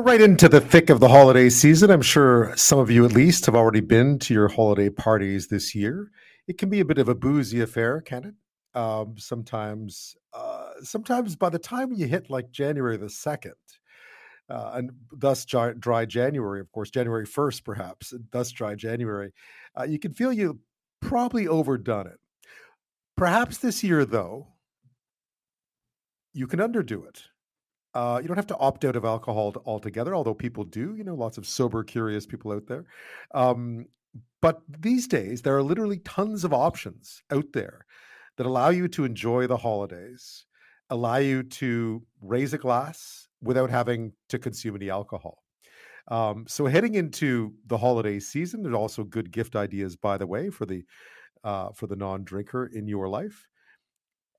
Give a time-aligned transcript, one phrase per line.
[0.00, 1.90] We're right into the thick of the holiday season.
[1.90, 5.74] I'm sure some of you, at least, have already been to your holiday parties this
[5.74, 6.10] year.
[6.48, 8.78] It can be a bit of a boozy affair, can it?
[8.78, 13.52] Um, sometimes, uh, sometimes by the time you hit like January the second,
[14.48, 19.34] uh, and thus dry, January, of course, January first, perhaps, thus dry January,
[19.78, 20.60] uh, you can feel you
[21.02, 22.20] probably overdone it.
[23.18, 24.46] Perhaps this year, though,
[26.32, 27.24] you can underdo it
[27.94, 30.94] uh, you don't have to opt out of alcohol altogether, although people do.
[30.96, 32.84] You know, lots of sober, curious people out there.
[33.34, 33.86] Um,
[34.40, 37.84] but these days, there are literally tons of options out there
[38.36, 40.46] that allow you to enjoy the holidays,
[40.88, 45.42] allow you to raise a glass without having to consume any alcohol.
[46.08, 50.50] Um, so, heading into the holiday season, there's also good gift ideas, by the way,
[50.50, 50.84] for the
[51.44, 53.46] uh, for the non-drinker in your life.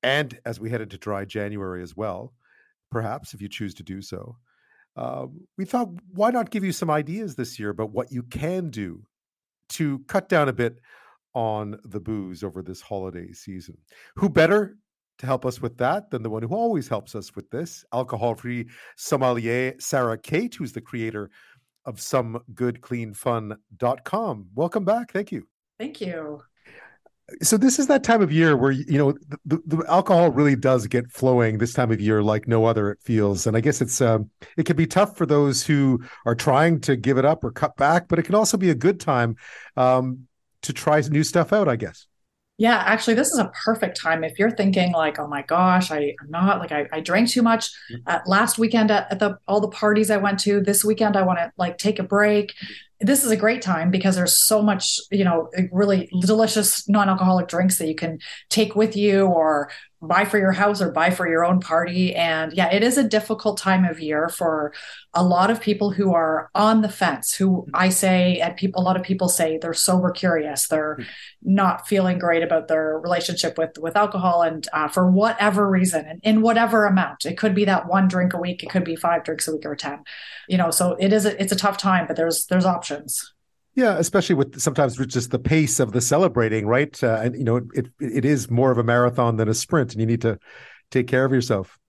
[0.03, 2.33] And as we head into dry January as well,
[2.91, 4.37] perhaps if you choose to do so.
[4.95, 5.27] Uh,
[5.57, 9.03] we thought, why not give you some ideas this year about what you can do
[9.69, 10.79] to cut down a bit
[11.33, 13.77] on the booze over this holiday season?
[14.17, 14.75] Who better
[15.19, 18.35] to help us with that than the one who always helps us with this, alcohol
[18.35, 21.29] free sommelier Sarah Kate, who's the creator
[21.85, 24.47] of somegoodcleanfun.com.
[24.53, 25.13] Welcome back.
[25.13, 25.47] Thank you.
[25.79, 26.41] Thank you
[27.41, 29.13] so this is that time of year where you know
[29.45, 32.99] the, the, alcohol really does get flowing this time of year like no other it
[33.01, 33.47] feels.
[33.47, 36.95] And i guess it's um, it can be tough for those who are trying to
[36.95, 39.35] give it up or cut back but it can also be a good time
[39.77, 40.27] um,
[40.63, 42.07] to try new stuff out i guess.
[42.57, 44.23] Yeah, actually, this is a perfect time.
[44.23, 47.41] If you're thinking like, oh my gosh, I, am not like I, I drank too
[47.41, 47.71] much
[48.05, 50.61] uh, last weekend at, at, the all the parties I went to.
[50.61, 52.53] This weekend I want to like take a break
[53.01, 57.77] this is a great time because there's so much, you know, really delicious non-alcoholic drinks
[57.77, 59.71] that you can take with you or
[60.01, 62.15] buy for your house or buy for your own party.
[62.15, 64.73] And yeah, it is a difficult time of year for
[65.13, 68.83] a lot of people who are on the fence, who I say, and people, a
[68.83, 70.67] lot of people say they're sober curious.
[70.67, 70.97] They're
[71.43, 76.19] not feeling great about their relationship with, with alcohol and uh, for whatever reason and
[76.23, 78.63] in whatever amount, it could be that one drink a week.
[78.63, 80.03] It could be five drinks a week or 10,
[80.47, 83.30] you know, so it is, a, it's a tough time, but there's, there's options.
[83.73, 87.01] Yeah, especially with sometimes with just the pace of the celebrating, right?
[87.03, 90.01] Uh, and you know, it it is more of a marathon than a sprint, and
[90.01, 90.37] you need to
[90.89, 91.79] take care of yourself.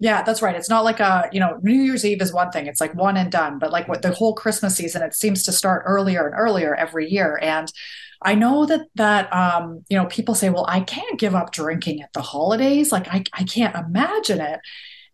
[0.00, 0.54] Yeah, that's right.
[0.54, 2.66] It's not like a, you know, New Year's Eve is one thing.
[2.66, 3.58] It's like one and done.
[3.58, 7.10] But like what the whole Christmas season, it seems to start earlier and earlier every
[7.10, 7.38] year.
[7.42, 7.70] And
[8.22, 12.02] I know that that um, you know, people say, well, I can't give up drinking
[12.02, 12.92] at the holidays.
[12.92, 14.60] Like I, I can't imagine it.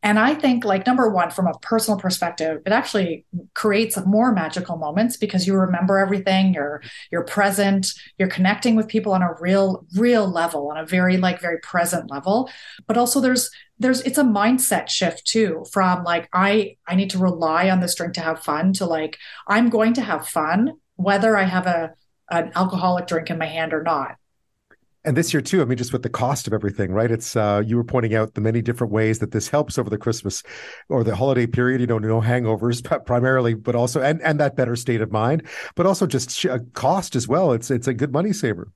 [0.04, 4.76] And I think, like, number one, from a personal perspective, it actually creates more magical
[4.76, 6.52] moments because you remember everything.
[6.52, 7.86] You're you're present.
[8.18, 12.10] You're connecting with people on a real, real level, on a very like very present
[12.10, 12.50] level.
[12.86, 17.18] But also, there's there's it's a mindset shift too from like I I need to
[17.18, 19.16] rely on this drink to have fun to like
[19.48, 21.94] I'm going to have fun whether I have a
[22.30, 24.16] an alcoholic drink in my hand or not
[25.04, 27.62] and this year too i mean just with the cost of everything right it's uh,
[27.64, 30.42] you were pointing out the many different ways that this helps over the christmas
[30.88, 34.76] or the holiday period you know no hangovers primarily but also and and that better
[34.76, 38.72] state of mind but also just cost as well it's it's a good money saver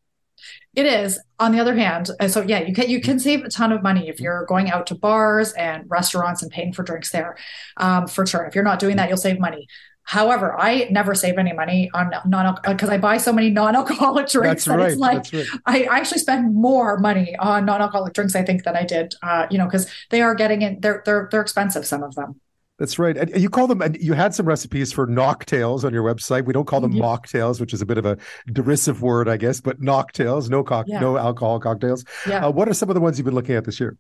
[0.75, 1.19] it is.
[1.41, 3.83] On the other hand, uh, so yeah, you can you can save a ton of
[3.83, 7.37] money if you're going out to bars and restaurants and paying for drinks there,
[7.79, 8.45] um, for sure.
[8.45, 9.67] If you're not doing that, you'll save money.
[10.09, 14.65] However, I never save any money on non because I buy so many non-alcoholic drinks
[14.65, 14.93] That's that right.
[14.93, 15.89] it's like right.
[15.91, 19.15] I, actually spend more money on non-alcoholic drinks I think than I did.
[19.23, 20.81] Uh, you know, because they are getting in.
[20.81, 21.85] They're they're they're expensive.
[21.85, 22.41] Some of them.
[22.79, 23.19] That's right.
[23.19, 26.47] And you call them, and you had some recipes for knocktails on your website.
[26.47, 27.03] We don't call them yeah.
[27.03, 28.17] mocktails, which is a bit of a
[28.51, 31.01] derisive word, I guess, but knocktails, no cock, yeah.
[31.01, 32.07] no alcohol cocktails.
[32.27, 32.47] Yeah.
[32.47, 33.99] Uh, what are some of the ones you've been looking at this year?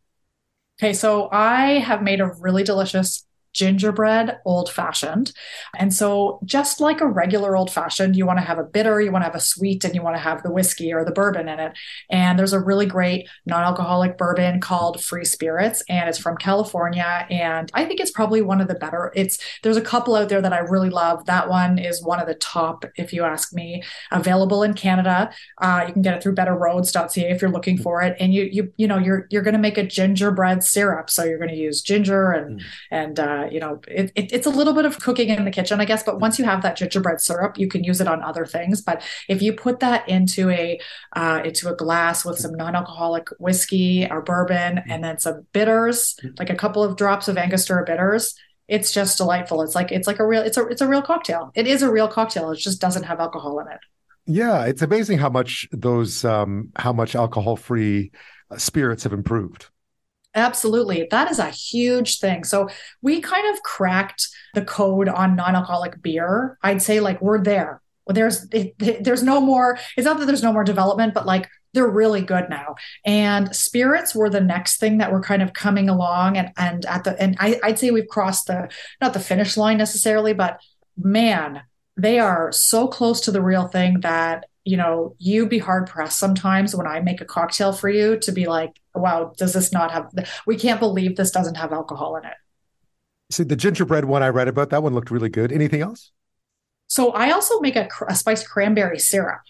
[0.80, 5.32] Okay, so I have made a really delicious gingerbread old fashioned.
[5.76, 9.10] And so, just like a regular old fashioned, you want to have a bitter, you
[9.10, 11.48] want to have a sweet, and you want to have the whiskey or the bourbon
[11.48, 11.72] in it.
[12.10, 17.26] And there's a really great non alcoholic bourbon called Free Spirits, and it's from California.
[17.31, 19.12] And I think it's probably one of the better.
[19.14, 21.25] It's there's a couple out there that I really love.
[21.26, 23.82] That one is one of the top, if you ask me,
[24.12, 25.31] available in Canada.
[25.61, 28.17] Uh, you can get it through betterrhodes.ca if you're looking for it.
[28.20, 31.38] And you you you know you're you're going to make a gingerbread syrup, so you're
[31.38, 32.64] going to use ginger and mm.
[32.90, 35.81] and uh, you know, it, it, it's a little bit of cooking in the kitchen,
[35.81, 36.02] I guess.
[36.02, 38.82] But once you have that gingerbread syrup, you can use it on other things.
[38.82, 40.81] But if you put that into a
[41.14, 46.50] uh, into a glass with some non-alcoholic whiskey or bourbon, and then some bitters, like
[46.50, 48.35] a couple of drops of Angostura bitters,
[48.69, 49.62] it's just delightful.
[49.62, 51.50] It's like it's like a real it's a it's a real cocktail.
[51.55, 52.50] It is a real cocktail.
[52.50, 53.81] It just doesn't have alcohol in it.
[54.26, 58.12] Yeah, it's amazing how much those um, how much alcohol free
[58.50, 59.70] uh, spirits have improved.
[60.34, 61.08] Absolutely.
[61.10, 62.44] That is a huge thing.
[62.44, 62.69] So
[63.02, 66.58] we kind of cracked the code on non-alcoholic beer.
[66.62, 67.80] I'd say like we're there.
[68.06, 68.48] There's
[68.78, 72.48] there's no more it's not that there's no more development but like they're really good
[72.48, 72.76] now.
[73.04, 77.04] And spirits were the next thing that were kind of coming along and and at
[77.04, 78.70] the and I, I'd say we've crossed the
[79.00, 80.60] not the finish line necessarily, but
[80.96, 81.62] man,
[81.96, 86.19] they are so close to the real thing that you know you'd be hard pressed
[86.19, 89.91] sometimes when i make a cocktail for you to be like wow does this not
[89.91, 90.12] have
[90.47, 92.35] we can't believe this doesn't have alcohol in it.
[93.31, 95.53] See the gingerbread one i read about that one looked really good.
[95.53, 96.12] Anything else
[96.88, 99.43] so I also make a, a, spiced cranberry syrup,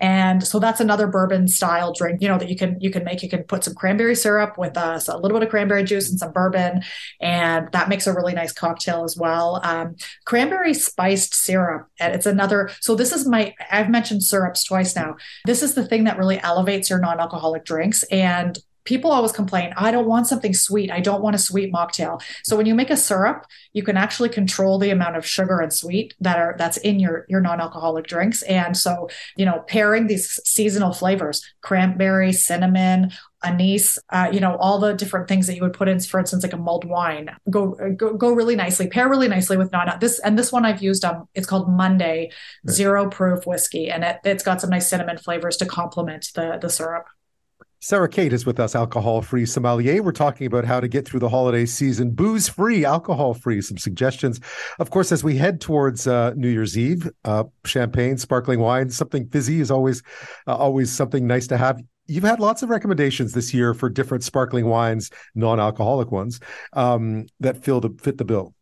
[0.00, 2.20] and so that's another bourbon style drink.
[2.20, 3.22] You know that you can you can make.
[3.22, 6.18] You can put some cranberry syrup with uh, a little bit of cranberry juice and
[6.18, 6.82] some bourbon,
[7.22, 9.62] and that makes a really nice cocktail as well.
[9.64, 9.96] Um,
[10.26, 12.70] cranberry spiced syrup, and it's another.
[12.80, 13.54] So this is my.
[13.70, 15.16] I've mentioned syrups twice now.
[15.46, 19.90] This is the thing that really elevates your non-alcoholic drinks, and people always complain, I
[19.90, 20.90] don't want something sweet.
[20.90, 22.22] I don't want a sweet mocktail.
[22.44, 25.72] So when you make a syrup, you can actually control the amount of sugar and
[25.72, 28.42] sweet that are that's in your your non-alcoholic drinks.
[28.42, 33.10] And so, you know, pairing these seasonal flavors, cranberry, cinnamon,
[33.42, 36.42] anise, uh, you know, all the different things that you would put in, for instance,
[36.42, 40.18] like a mulled wine, go go, go really nicely, pair really nicely with non this
[40.18, 42.30] and this one I've used um it's called Monday
[42.64, 42.74] right.
[42.74, 46.68] zero proof whiskey, and it, it's got some nice cinnamon flavors to complement the the
[46.68, 47.06] syrup.
[47.84, 50.02] Sarah Kate is with us, alcohol free sommelier.
[50.02, 53.60] We're talking about how to get through the holiday season, booze free, alcohol free.
[53.60, 54.40] Some suggestions,
[54.78, 57.10] of course, as we head towards uh, New Year's Eve.
[57.26, 60.02] Uh, champagne, sparkling wine, something fizzy is always
[60.46, 61.78] uh, always something nice to have.
[62.06, 66.40] You've had lots of recommendations this year for different sparkling wines, non-alcoholic ones
[66.72, 68.54] um, that fill the, fit the bill.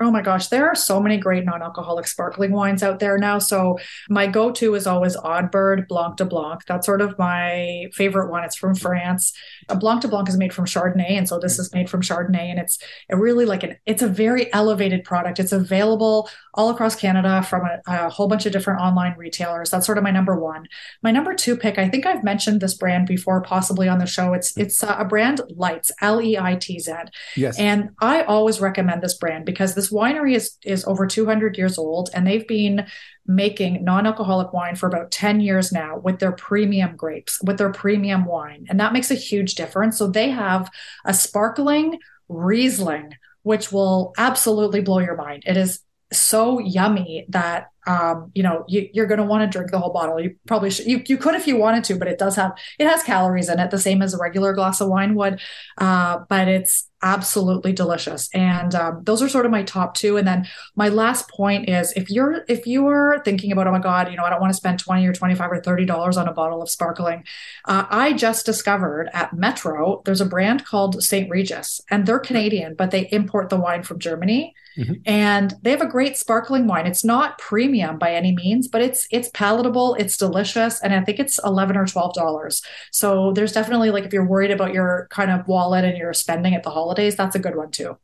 [0.00, 3.38] Oh my gosh, there are so many great non-alcoholic sparkling wines out there now.
[3.38, 3.78] So
[4.08, 6.64] my go-to is always Oddbird Blanc de Blanc.
[6.66, 8.42] That's sort of my favorite one.
[8.42, 9.34] It's from France.
[9.68, 12.50] A Blanc de Blanc is made from Chardonnay, and so this is made from Chardonnay,
[12.50, 12.78] and it's
[13.10, 15.38] a really like an it's a very elevated product.
[15.38, 19.70] It's available all across Canada from a, a whole bunch of different online retailers.
[19.70, 20.68] That's sort of my number one.
[21.02, 24.32] My number two pick, I think I've mentioned this brand before, possibly on the show.
[24.32, 26.92] It's it's uh, a brand Leitz, L E I T Z.
[27.36, 31.78] Yes, and I always recommend this brand because this winery is is over 200 years
[31.78, 32.86] old and they've been
[33.26, 38.24] making non-alcoholic wine for about 10 years now with their premium grapes with their premium
[38.24, 39.98] wine and that makes a huge difference.
[39.98, 40.70] So they have
[41.04, 41.98] a sparkling
[42.28, 45.42] riesling which will absolutely blow your mind.
[45.46, 45.80] It is
[46.12, 49.92] so yummy that um, you know you, are going to want to drink the whole
[49.92, 50.20] bottle.
[50.20, 52.86] You probably should you, you could if you wanted to but it does have it
[52.86, 55.40] has calories in it the same as a regular glass of wine would.
[55.78, 58.28] Uh, but it's absolutely delicious.
[58.32, 60.16] And um, those are sort of my top two.
[60.16, 60.46] And then
[60.76, 64.16] my last point is if you're if you are thinking about oh my god you
[64.16, 66.62] know i don't want to spend 20 or 25 or 30 dollars on a bottle
[66.62, 67.24] of sparkling.
[67.64, 72.74] Uh, i just discovered at metro there's a brand called st regis and they're canadian
[72.74, 74.54] but they import the wine from germany.
[74.78, 74.94] Mm-hmm.
[75.04, 76.86] and they have a great sparkling wine.
[76.86, 81.18] It's not premium by any means but it's it's palatable it's delicious and i think
[81.18, 85.30] it's 11 or 12 dollars so there's definitely like if you're worried about your kind
[85.30, 87.96] of wallet and your spending at the holidays, that's a good one too.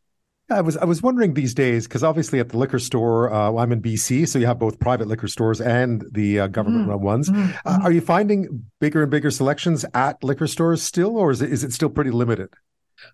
[0.50, 3.70] I was I was wondering these days because obviously at the liquor store uh, I'm
[3.70, 6.88] in BC, so you have both private liquor stores and the uh, government mm.
[6.88, 7.29] run ones.
[7.29, 7.55] Mm.
[7.67, 11.53] Uh, are you finding bigger and bigger selections at liquor stores still, or is it
[11.53, 12.49] is it still pretty limited?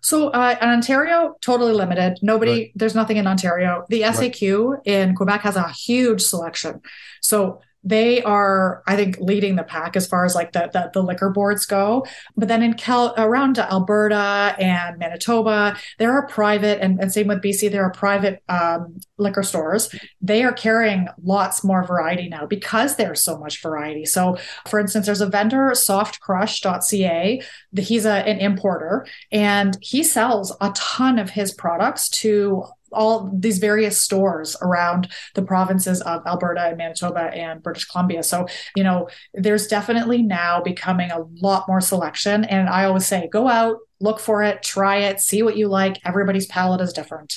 [0.01, 2.19] So uh, in Ontario, totally limited.
[2.21, 2.71] Nobody, right.
[2.75, 3.85] there's nothing in Ontario.
[3.89, 4.79] The SAQ right.
[4.85, 6.81] in Quebec has a huge selection.
[7.21, 11.03] So they are, I think, leading the pack as far as like the the, the
[11.03, 12.05] liquor boards go.
[12.35, 17.41] But then in Cal around Alberta and Manitoba, there are private and, and same with
[17.41, 19.93] BC, there are private um, liquor stores.
[20.19, 24.05] They are carrying lots more variety now because there's so much variety.
[24.05, 24.37] So,
[24.67, 27.41] for instance, there's a vendor, softcrush.ca.
[27.77, 33.57] He's a, an importer and he sells a ton of his products to all these
[33.57, 38.23] various stores around the provinces of Alberta and Manitoba and British Columbia.
[38.23, 42.45] So, you know, there's definitely now becoming a lot more selection.
[42.45, 45.99] And I always say, go out, look for it, try it, see what you like.
[46.05, 47.35] Everybody's palate is different.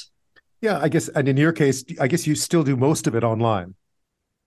[0.60, 3.22] Yeah, I guess, and in your case, I guess you still do most of it
[3.22, 3.74] online.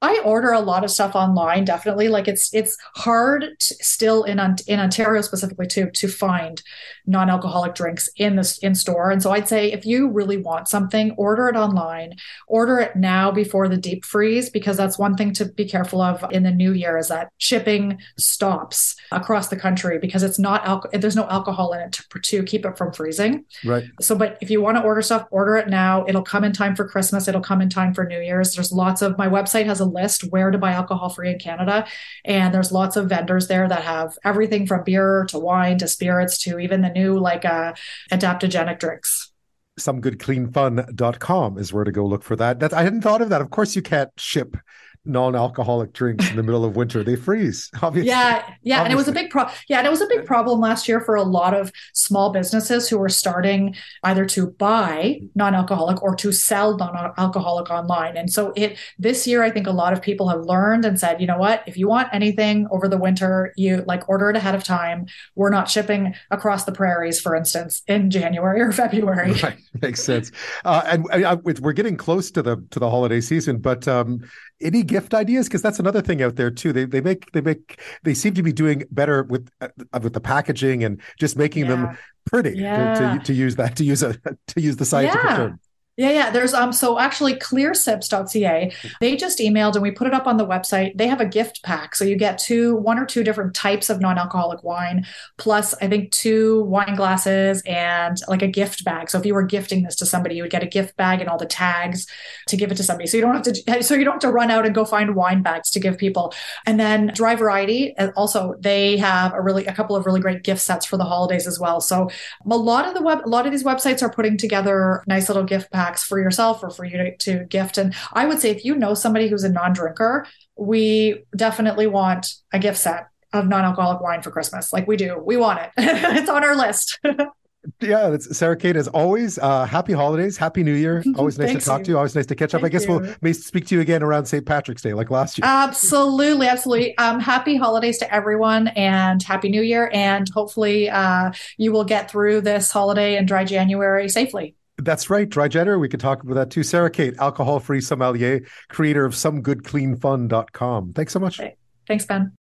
[0.02, 1.64] I order a lot of stuff online.
[1.64, 6.62] Definitely, like it's it's hard to, still in in Ontario specifically to to find
[7.06, 9.12] non-alcoholic drinks in this in store.
[9.12, 12.16] And so I'd say if you really want something, order it online.
[12.48, 16.24] Order it now before the deep freeze because that's one thing to be careful of
[16.32, 21.00] in the new year is that shipping stops across the country because it's not alcohol.
[21.00, 23.46] There's no alcohol in it to, to keep it from freezing.
[23.64, 23.84] Right.
[24.00, 26.06] So, but if you want to order stuff, order it now.
[26.08, 27.28] It'll come in time for Christmas.
[27.28, 28.56] It'll come in time for New Year's.
[28.56, 31.88] There's lots of my website has a list where to buy alcohol free in Canada.
[32.26, 36.38] And there's lots of vendors there that have everything from beer to wine to spirits
[36.44, 37.74] to even the new like uh,
[38.12, 39.32] adaptogenic drinks
[39.80, 42.60] somegoodcleanfun.com is where to go look for that.
[42.60, 43.42] That I hadn't thought of that.
[43.42, 44.58] Of course, you can't ship
[45.04, 47.04] non-alcoholic drinks in the middle of winter.
[47.04, 48.10] They freeze obviously.
[48.10, 48.84] Yeah yeah obviously.
[48.84, 51.02] and it was a big pro yeah and it was a big problem last year
[51.02, 56.32] for a lot of small businesses who were starting either to buy non-alcoholic or to
[56.32, 58.16] sell non-alcoholic online.
[58.16, 61.20] And so it this year i think a lot of people have learned and said
[61.20, 61.64] you know what?
[61.66, 65.08] If you want anything over the winter you like order it ahead of time.
[65.36, 69.34] We're not shipping across the prairies for instance in january or february.
[69.34, 69.58] Right.
[69.82, 70.32] Makes sense.
[70.64, 74.22] Uh, and I, I, we're getting close to the to the holiday season but um
[74.62, 77.80] any gift ideas because that's another thing out there too they they make they make
[78.04, 79.68] they seem to be doing better with uh,
[80.02, 81.70] with the packaging and just making yeah.
[81.70, 82.94] them pretty yeah.
[82.94, 84.14] to, to, to, use that to use a
[84.48, 85.38] to use the scientific yeah.
[85.38, 85.60] term
[85.98, 86.30] yeah, yeah.
[86.30, 90.48] There's um so actually clearsips.ca, they just emailed and we put it up on the
[90.48, 90.98] website.
[90.98, 91.96] They have a gift pack.
[91.96, 95.06] So you get two, one or two different types of non-alcoholic wine,
[95.38, 99.10] plus I think two wine glasses and like a gift bag.
[99.10, 101.30] So if you were gifting this to somebody, you would get a gift bag and
[101.30, 102.08] all the tags
[102.48, 103.08] to give it to somebody.
[103.08, 105.14] So you don't have to so you don't have to run out and go find
[105.14, 106.34] wine bags to give people.
[106.66, 110.44] And then Dry Variety, uh, also they have a really a couple of really great
[110.44, 111.82] gift sets for the holidays as well.
[111.82, 112.10] So
[112.50, 115.44] a lot of the web a lot of these websites are putting together nice little
[115.44, 117.78] gift packs for yourself or for you to, to gift.
[117.78, 122.34] And I would say if you know somebody who's a non drinker, we definitely want
[122.52, 124.74] a gift set of non alcoholic wine for Christmas.
[124.74, 125.22] Like we do.
[125.24, 125.72] We want it.
[125.78, 127.00] it's on our list.
[127.82, 131.04] yeah, it's Sarah Kate, as always, uh, happy holidays, happy new year.
[131.16, 131.86] Always nice to talk you.
[131.86, 131.98] to you.
[131.98, 132.62] Always nice to catch up.
[132.62, 133.00] Thank I guess you.
[133.00, 134.46] we'll may speak to you again around St.
[134.46, 135.46] Patrick's Day, like last year.
[135.46, 136.98] Absolutely, absolutely.
[136.98, 139.90] Um, happy holidays to everyone and happy new year.
[139.94, 144.56] And hopefully uh, you will get through this holiday and dry January safely.
[144.84, 145.80] That's right, Dry January.
[145.80, 146.64] We could talk about that too.
[146.64, 150.94] Sarah Kate, alcohol free sommelier, creator of somegoodcleanfun.com.
[150.94, 151.40] Thanks so much.
[151.88, 152.30] Thanks, Ben.